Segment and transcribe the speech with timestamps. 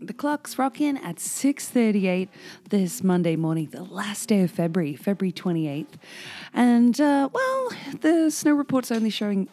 [0.00, 2.28] The clock's rocking at 6:38
[2.70, 5.94] this Monday morning, the last day of February, February 28th.
[6.54, 9.48] And uh, well, the snow report's only showing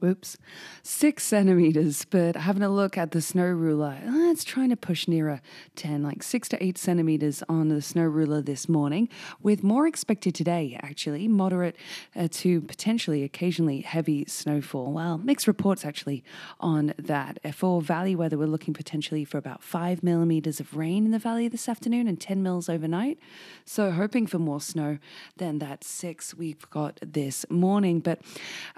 [0.00, 0.36] whoops,
[0.82, 2.04] six centimeters.
[2.04, 5.40] But having a look at the snow ruler, it's trying to push nearer
[5.76, 9.08] 10, like six to eight centimeters on the snow ruler this morning,
[9.42, 11.76] with more expected today, actually, moderate
[12.16, 14.92] uh, to potentially occasionally heavy snowfall.
[14.92, 16.24] Well, mixed reports actually
[16.58, 17.38] on that.
[17.44, 21.18] Uh, for valley weather, we're looking potentially for about five millimeters of rain in the
[21.18, 23.18] valley this afternoon and 10 mils overnight.
[23.64, 24.98] So, hoping for more snow
[25.36, 28.00] than that six we've got this morning.
[28.00, 28.20] But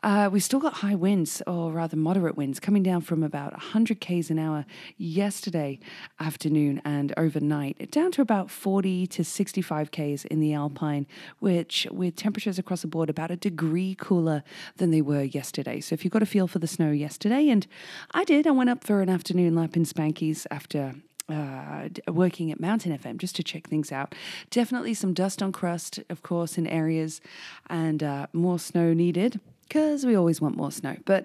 [0.03, 1.12] uh, we've still got high winds,
[1.47, 4.65] or rather moderate winds, coming down from about 100 k's an hour
[4.97, 5.79] yesterday
[6.19, 11.07] afternoon and overnight, down to about 40 to 65 k's in the Alpine,
[11.39, 14.43] which with temperatures across the board about a degree cooler
[14.79, 15.81] than they were yesterday.
[15.81, 17.67] So, if you've got a feel for the snow yesterday, and
[18.13, 20.95] I did, I went up for an afternoon lap in Spankies after
[21.29, 24.15] uh, working at Mountain FM just to check things out.
[24.49, 27.21] Definitely some dust on crust, of course, in areas,
[27.69, 29.41] and uh, more snow needed
[29.73, 30.97] because we always want more snow.
[31.07, 31.25] But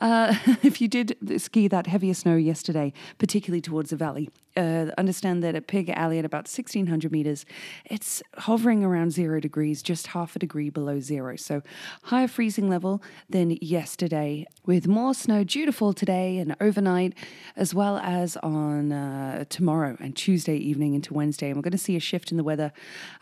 [0.00, 5.42] uh, if you did ski that heavier snow yesterday, particularly towards the valley, uh, understand
[5.42, 7.44] that at Pig Alley at about 1600 meters,
[7.84, 11.36] it's hovering around zero degrees, just half a degree below zero.
[11.36, 11.62] So
[12.04, 17.14] higher freezing level than yesterday, with more snow due to fall today and overnight,
[17.56, 21.48] as well as on uh, tomorrow and Tuesday evening into Wednesday.
[21.48, 22.72] And we're going to see a shift in the weather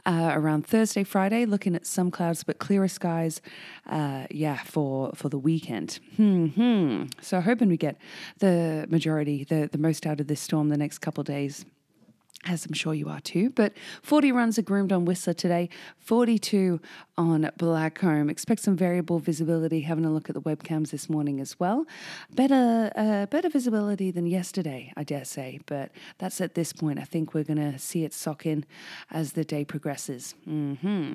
[0.04, 3.41] uh, around Thursday, Friday, looking at some clouds but clearer skies.
[3.88, 5.98] Uh, yeah, for for the weekend.
[6.16, 7.04] Hmm.
[7.21, 7.97] So hoping we get
[8.38, 11.65] the majority, the the most out of this storm the next couple days
[12.44, 13.50] as I'm sure you are too.
[13.50, 13.72] But
[14.03, 16.80] 40 runs are groomed on Whistler today, 42
[17.16, 18.30] on Blackcomb.
[18.30, 19.82] Expect some variable visibility.
[19.82, 21.86] Having a look at the webcams this morning as well.
[22.34, 25.60] Better, uh, better visibility than yesterday, I dare say.
[25.66, 26.98] But that's at this point.
[26.98, 28.64] I think we're going to see it sock in
[29.10, 30.34] as the day progresses.
[30.48, 31.14] Mm-hmm.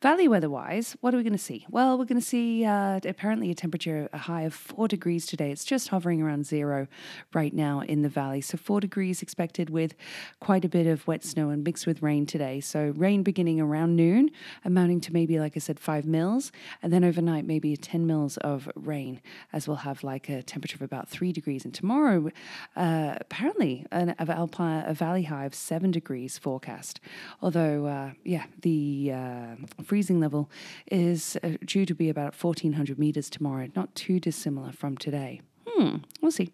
[0.00, 1.66] Valley weather-wise, what are we going to see?
[1.68, 5.50] Well, we're going to see uh, apparently a temperature a high of four degrees today.
[5.50, 6.86] It's just hovering around zero
[7.34, 8.40] right now in the valley.
[8.40, 9.94] So four degrees expected with
[10.40, 12.60] quite a bit of wet snow and mixed with rain today.
[12.60, 14.30] So rain beginning around noon,
[14.64, 16.52] amounting to maybe, like I said, five mils,
[16.82, 19.20] and then overnight maybe 10 mils of rain,
[19.52, 21.64] as we'll have like a temperature of about three degrees.
[21.64, 22.30] And tomorrow,
[22.76, 27.00] uh, apparently, an of alpine, a valley high of seven degrees forecast.
[27.40, 30.50] Although, uh, yeah, the uh, freezing level
[30.90, 35.40] is uh, due to be about 1400 meters tomorrow, not too dissimilar from today.
[35.66, 36.52] Hmm, we'll see.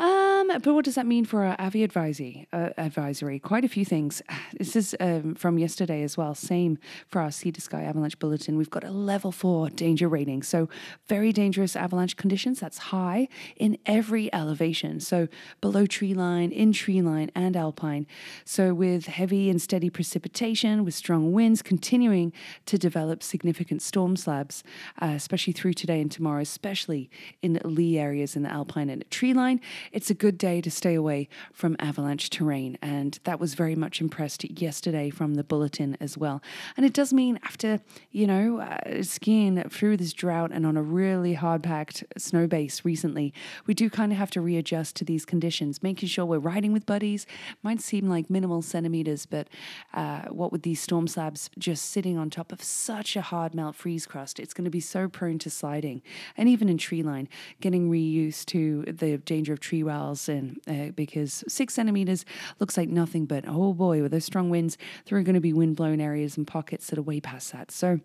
[0.00, 2.48] Um, but what does that mean for our AVI advisory?
[2.54, 4.22] Uh, advisory, quite a few things.
[4.58, 6.34] This is um, from yesterday as well.
[6.34, 6.76] Same
[7.08, 8.58] for our Sea to Sky Avalanche Bulletin.
[8.58, 10.68] We've got a level four danger rating, so
[11.08, 12.60] very dangerous avalanche conditions.
[12.60, 15.28] That's high in every elevation, so
[15.62, 18.06] below tree line, in tree line, and alpine.
[18.44, 22.32] So with heavy and steady precipitation, with strong winds continuing
[22.66, 24.62] to develop significant storm slabs,
[25.00, 27.08] uh, especially through today and tomorrow, especially
[27.40, 29.58] in lee areas in the alpine and tree line
[29.92, 32.78] it's a good day to stay away from avalanche terrain.
[32.80, 36.42] And that was very much impressed yesterday from the bulletin as well.
[36.76, 37.80] And it does mean after,
[38.10, 42.84] you know, uh, skiing through this drought and on a really hard packed snow base
[42.84, 43.32] recently,
[43.66, 46.86] we do kind of have to readjust to these conditions, making sure we're riding with
[46.86, 47.26] buddies.
[47.62, 49.48] Might seem like minimal centimeters, but
[49.94, 53.76] uh, what with these storm slabs just sitting on top of such a hard melt
[53.76, 56.02] freeze crust, it's going to be so prone to sliding.
[56.36, 57.28] And even in tree line,
[57.60, 62.24] getting reused to the danger of tree wells and uh, because six centimeters
[62.58, 64.76] looks like nothing, but oh boy, with those strong winds,
[65.06, 67.70] there are going to be wind blown areas and pockets that are way past that.
[67.70, 68.00] So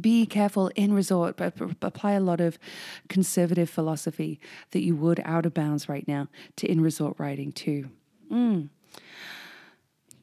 [0.00, 2.58] be careful in resort, but apply a lot of
[3.08, 4.40] conservative philosophy
[4.72, 7.88] that you would out of bounds right now to in resort riding too.
[8.30, 8.68] Mm.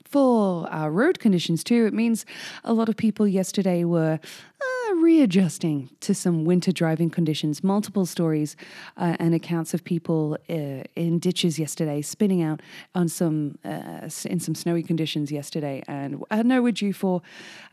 [0.06, 2.26] For our road conditions too, it means
[2.64, 4.20] a lot of people yesterday were
[5.04, 7.64] readjusting to some winter driving conditions.
[7.64, 8.56] Multiple stories
[8.96, 12.62] uh, and accounts of people uh, in ditches yesterday, spinning out
[12.96, 15.84] on some uh, in some snowy conditions yesterday.
[15.88, 17.22] And I know we're due for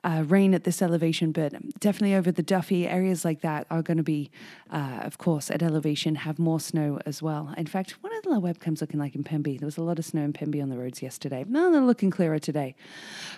[0.03, 3.99] uh, rain at this elevation, but definitely over the Duffey areas like that are going
[3.99, 4.31] to be,
[4.71, 7.55] uh, of course, at elevation have more snow as well.
[7.57, 9.59] In fact, what are the webcams looking like in Pemby?
[9.59, 11.45] There was a lot of snow in Pemby on the roads yesterday.
[11.49, 12.75] No, they're looking clearer today,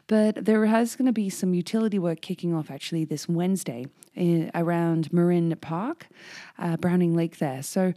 [0.07, 3.82] but there has going to be some utility work kicking off actually this Wednesday
[4.15, 6.07] In, around Murrin Park,
[6.59, 7.63] uh, Browning Lake there.
[7.63, 7.95] So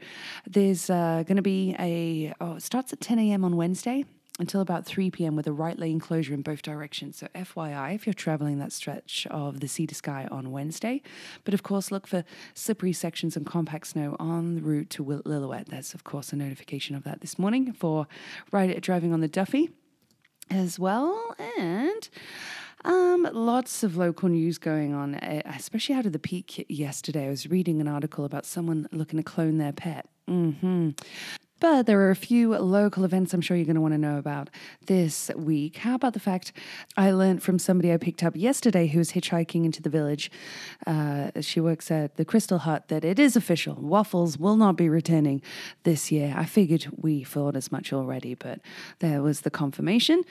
[0.47, 3.43] there's uh, going to be a, oh, it starts at 10 a.m.
[3.43, 4.05] on Wednesday
[4.39, 5.35] until about 3 p.m.
[5.35, 7.17] with a right lane closure in both directions.
[7.17, 11.01] So, FYI, if you're traveling that stretch of the sea to sky on Wednesday.
[11.43, 15.67] But of course, look for slippery sections and compact snow on the route to Lillooet.
[15.67, 18.07] That's, of course, a notification of that this morning for
[18.51, 19.71] right, driving on the Duffey
[20.49, 21.35] as well.
[21.57, 22.09] And.
[22.85, 27.25] Um, lots of local news going on, especially out of the peak yesterday.
[27.25, 30.07] I was reading an article about someone looking to clone their pet.
[30.29, 30.91] Mm-hmm.
[31.67, 34.19] But there are a few local events I'm sure you're going to want to know
[34.19, 34.51] about
[34.85, 35.77] this week.
[35.77, 36.53] How about the fact
[36.95, 40.29] I learned from somebody I picked up yesterday who was hitchhiking into the village?
[40.85, 43.73] Uh, she works at the Crystal Hut that it is official.
[43.81, 45.41] Waffles will not be returning
[45.85, 46.35] this year.
[46.37, 48.59] I figured we thought as much already, but
[48.99, 50.21] there was the confirmation.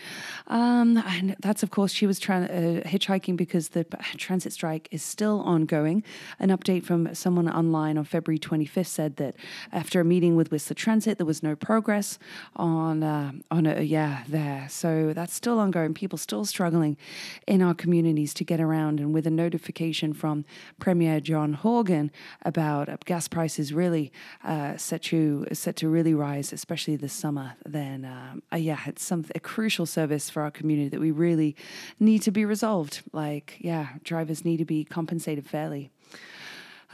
[0.47, 3.83] Um, and that's, of course, she was tra- uh, hitchhiking because the
[4.17, 6.05] transit strike is still ongoing.
[6.39, 9.35] An update from someone online on February 25th said that
[9.73, 11.24] after a meeting with Whistler Transit, it.
[11.25, 12.19] There was no progress
[12.55, 13.85] on uh, on it.
[13.87, 14.67] Yeah, there.
[14.69, 15.95] So that's still ongoing.
[15.95, 16.99] People still struggling
[17.47, 19.01] in our communities to get around.
[19.01, 20.45] And with a notification from
[20.79, 22.11] Premier John Horgan
[22.43, 24.13] about uh, gas prices really
[24.45, 29.03] uh, set to set to really rise, especially this summer, then um, uh, yeah, it's
[29.03, 31.57] some a crucial service for our community that we really
[31.99, 33.01] need to be resolved.
[33.15, 35.91] Like yeah, drivers need to be compensated fairly.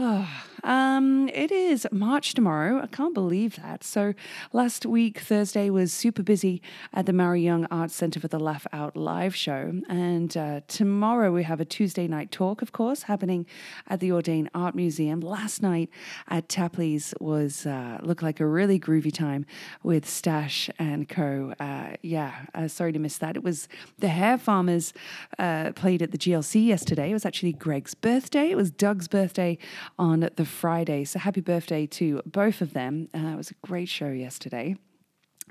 [0.62, 2.82] Um, it is March tomorrow.
[2.82, 3.82] I can't believe that.
[3.82, 4.14] So,
[4.52, 6.60] last week, Thursday, was super busy
[6.92, 9.80] at the Maury Young Arts Centre for the Laugh Out live show.
[9.88, 13.46] And uh, tomorrow, we have a Tuesday night talk, of course, happening
[13.88, 15.20] at the Audain Art Museum.
[15.20, 15.88] Last night
[16.28, 19.46] at Tapley's was uh, looked like a really groovy time
[19.82, 21.54] with Stash and Co.
[21.58, 23.36] Uh, yeah, uh, sorry to miss that.
[23.36, 23.66] It was
[23.98, 24.92] the Hair Farmers
[25.38, 27.10] uh, played at the GLC yesterday.
[27.10, 28.50] It was actually Greg's birthday.
[28.50, 29.56] It was Doug's birthday
[29.98, 31.04] on the Friday.
[31.04, 33.08] So happy birthday to both of them.
[33.14, 34.76] Uh, it was a great show yesterday.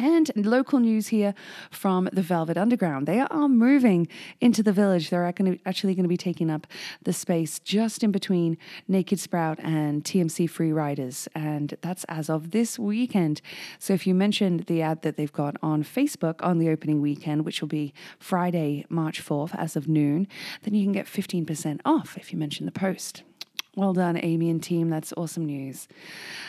[0.02, 1.34] And local news here
[1.72, 3.06] from the Velvet Underground.
[3.06, 4.08] They are moving
[4.40, 5.10] into the village.
[5.10, 6.68] They're actually going to be taking up
[7.04, 8.58] the space just in between
[8.88, 11.28] Naked Sprout and TMC Free Riders.
[11.36, 13.42] And that's as of this weekend.
[13.78, 17.44] So if you mentioned the ad that they've got on Facebook on the opening weekend,
[17.44, 20.30] which will be Friday, March 4th, as of noon,
[20.64, 23.24] then you can get 15% off if you mention the post.
[23.80, 24.90] Well done, Amy and team.
[24.90, 25.88] That's awesome news.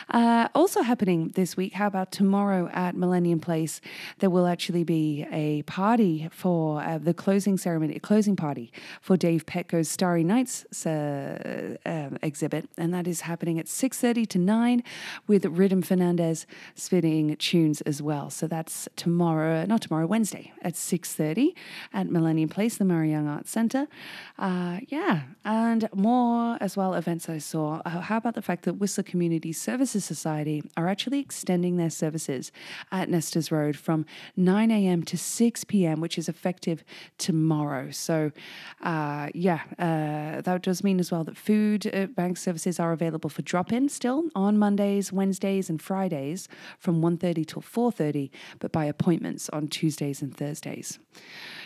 [0.09, 3.79] Uh, also happening this week, how about tomorrow at Millennium Place?
[4.19, 9.15] There will actually be a party for uh, the closing ceremony, a closing party for
[9.15, 14.83] Dave Petko's Starry Nights uh, um, exhibit, and that is happening at 6.30 to 9
[15.25, 16.45] with Rhythm Fernandez
[16.75, 18.29] spinning tunes as well.
[18.29, 21.53] So that's tomorrow, not tomorrow, Wednesday at 6.30
[21.93, 23.87] at Millennium Place, the Maury Young Arts Centre.
[24.37, 28.63] Uh, yeah, and more as well events events I saw, uh, how about the fact
[28.65, 32.51] that Whistler Community Services Society are actually extending their services
[32.91, 35.03] at Nesters Road from 9 a.m.
[35.03, 36.83] to 6 p.m., which is effective
[37.17, 37.91] tomorrow.
[37.91, 38.31] So,
[38.81, 43.29] uh, yeah, uh, that does mean as well that food uh, bank services are available
[43.29, 46.47] for drop-in still on Mondays, Wednesdays, and Fridays
[46.79, 48.29] from 1.30 till 4.30,
[48.59, 50.99] but by appointments on Tuesdays and Thursdays.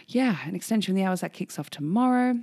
[0.07, 2.39] Yeah, an extension of the hours that kicks off tomorrow.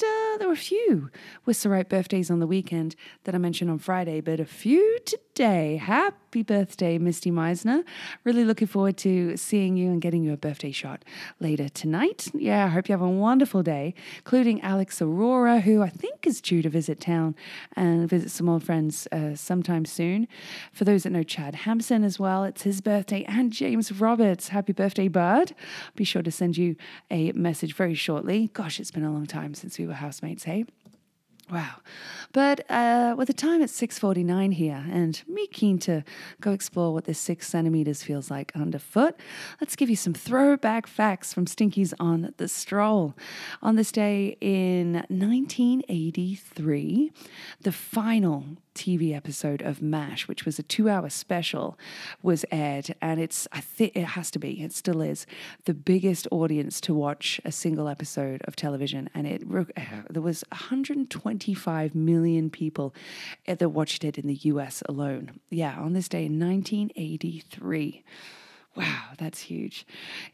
[0.00, 1.10] And uh, there were a few
[1.44, 5.27] with Whistlerite birthdays on the weekend that I mentioned on Friday, but a few today.
[5.38, 7.84] Happy birthday, Misty Meisner.
[8.24, 11.04] Really looking forward to seeing you and getting you a birthday shot
[11.38, 12.28] later tonight.
[12.34, 16.40] Yeah, I hope you have a wonderful day, including Alex Aurora, who I think is
[16.40, 17.36] due to visit town
[17.76, 20.26] and visit some old friends uh, sometime soon.
[20.72, 24.48] For those that know Chad Hampson as well, it's his birthday, and James Roberts.
[24.48, 25.54] Happy birthday, bud.
[25.94, 26.74] Be sure to send you
[27.12, 28.50] a message very shortly.
[28.54, 30.64] Gosh, it's been a long time since we were housemates, hey?
[31.50, 31.76] Wow.
[32.32, 36.04] But uh, with the time at 6.49 here and me keen to
[36.42, 39.16] go explore what this six centimeters feels like underfoot,
[39.60, 43.14] let's give you some throwback facts from Stinkies on the Stroll.
[43.62, 47.12] On this day in 1983,
[47.62, 48.44] the final
[48.78, 51.76] TV episode of MASH, which was a two hour special,
[52.22, 52.94] was aired.
[53.02, 55.26] And it's, I think it has to be, it still is,
[55.64, 59.10] the biggest audience to watch a single episode of television.
[59.14, 62.94] And it uh, there was 125 million people
[63.48, 65.40] uh, that watched it in the US alone.
[65.50, 68.04] Yeah, on this day in 1983.
[68.78, 69.84] Wow, that's huge.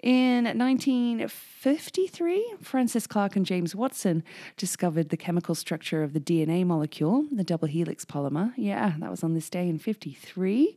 [0.03, 4.23] In 1953, Francis Crick and James Watson
[4.59, 8.53] discovered the chemical structure of the DNA molecule, the double helix polymer.
[8.59, 10.77] Yeah, that was on this day in 53.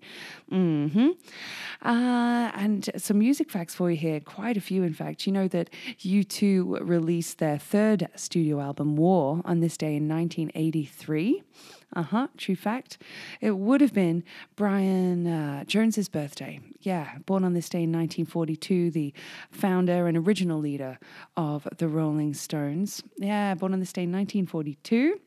[0.50, 1.10] Mm-hmm.
[1.82, 5.28] Uh, and some music facts for you here, quite a few, in fact.
[5.28, 5.70] You know that
[6.00, 11.44] U2 released their third studio album, War, on this day in 1983.
[11.96, 13.02] Uh huh, true fact.
[13.40, 14.24] It would have been
[14.56, 16.60] Brian uh, Jones's birthday.
[16.82, 19.14] Yeah, born on this day in 1942, the
[19.52, 21.00] founder and original leader
[21.38, 23.04] of the Rolling Stones.
[23.18, 25.20] Yeah, born on this day in 1942.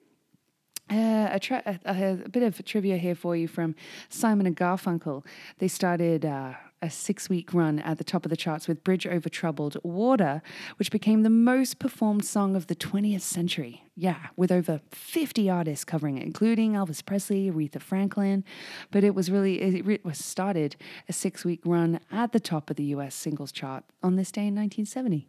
[0.91, 1.79] Uh, a, tra- a,
[2.25, 3.77] a, bit of trivia here for you from
[4.09, 5.25] Simon and Garfunkel.
[5.59, 9.07] They started uh, a six week run at the top of the charts with Bridge
[9.07, 10.43] Over Troubled Water,
[10.79, 13.85] which became the most performed song of the 20th century.
[13.95, 18.45] Yeah, with over 50 artists covering it, including Elvis Presley, Aretha Franklin.
[18.91, 20.77] But it was really, it was started
[21.09, 24.47] a six week run at the top of the US singles chart on this day
[24.47, 25.29] in 1970.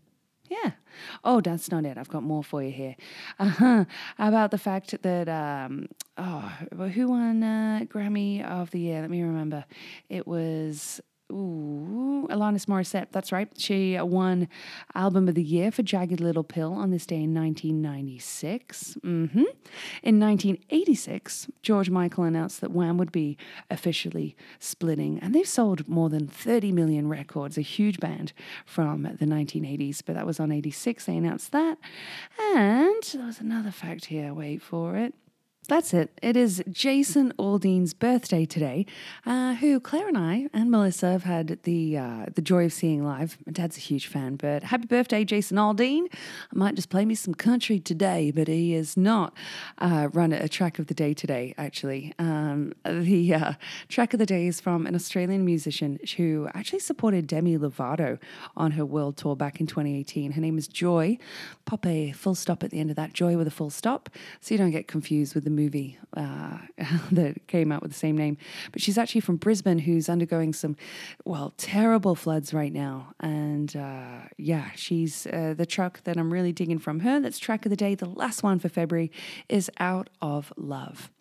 [0.50, 0.72] Yeah.
[1.24, 1.98] Oh, that's not it.
[1.98, 2.96] I've got more for you here.
[3.39, 3.86] Uh-huh.
[4.20, 6.51] About the fact that, um, oh,
[6.93, 9.00] who won uh, Grammy of the Year?
[9.00, 9.63] Let me remember.
[10.10, 11.00] It was
[11.31, 13.50] Ooh, Alanis Morissette, that's right.
[13.57, 14.47] She won
[14.93, 18.97] Album of the Year for Jagged Little Pill on this day in 1996.
[19.03, 19.39] Mm-hmm.
[20.03, 23.38] In 1986, George Michael announced that Wham would be
[23.69, 28.33] officially splitting, and they've sold more than 30 million records, a huge band
[28.65, 31.05] from the 1980s, but that was on 86.
[31.05, 31.77] They announced that.
[32.39, 35.13] And there was another fact here, wait for it.
[35.71, 36.11] That's it.
[36.21, 38.85] It is Jason Aldean's birthday today,
[39.25, 43.05] uh, who Claire and I and Melissa have had the uh, the joy of seeing
[43.05, 43.37] live.
[43.45, 46.07] My dad's a huge fan, but happy birthday, Jason Aldean.
[46.11, 49.33] I might just play me some country today, but he is not
[49.77, 52.13] uh, run a track of the day today, actually.
[52.19, 53.53] Um, the uh,
[53.87, 58.19] track of the day is from an Australian musician who actually supported Demi Lovato
[58.57, 60.33] on her world tour back in 2018.
[60.33, 61.17] Her name is Joy.
[61.63, 64.09] Pop a full stop at the end of that, Joy with a full stop,
[64.41, 66.57] so you don't get confused with the movie uh,
[67.11, 68.37] that came out with the same name.
[68.71, 70.75] But she's actually from Brisbane, who's undergoing some,
[71.25, 73.13] well, terrible floods right now.
[73.19, 77.19] And uh, yeah, she's uh, the truck that I'm really digging from her.
[77.19, 77.95] That's track of the day.
[77.95, 79.11] The last one for February
[79.49, 81.11] is Out of Love.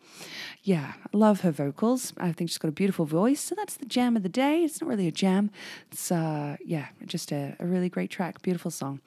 [0.62, 2.12] Yeah, I love her vocals.
[2.18, 3.40] I think she's got a beautiful voice.
[3.40, 4.64] So that's the jam of the day.
[4.64, 5.50] It's not really a jam.
[5.90, 9.00] It's, uh, yeah, just a, a really great track, beautiful song.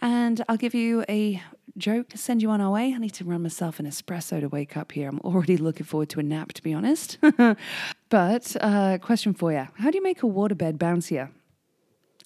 [0.00, 1.42] And I'll give you a
[1.80, 2.92] joke to send you on our way.
[2.94, 5.08] I need to run myself an espresso to wake up here.
[5.08, 7.18] I'm already looking forward to a nap, to be honest.
[8.08, 11.30] but, uh, question for you How do you make a waterbed bouncier?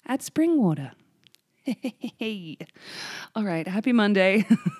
[0.07, 0.91] Add spring water.
[1.65, 2.57] Hey,
[3.35, 3.67] all right.
[3.67, 4.45] Happy Monday.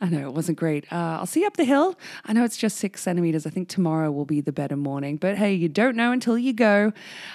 [0.00, 0.90] I know it wasn't great.
[0.90, 1.98] Uh, I'll see you up the hill.
[2.24, 3.46] I know it's just six centimeters.
[3.46, 6.54] I think tomorrow will be the better morning, but hey, you don't know until you
[6.54, 6.92] go.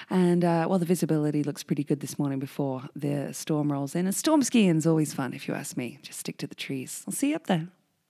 [0.10, 4.06] And uh, well, the visibility looks pretty good this morning before the storm rolls in.
[4.08, 6.00] And storm skiing is always fun, if you ask me.
[6.02, 7.04] Just stick to the trees.
[7.08, 7.68] I'll see you up there.